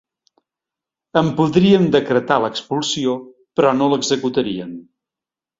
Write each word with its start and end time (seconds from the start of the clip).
En 1.21 1.27
podrien 1.41 1.85
decretar 1.97 2.39
l’expulsió, 2.45 3.15
però 3.61 3.75
no 3.79 3.91
l’executarien. 3.93 4.77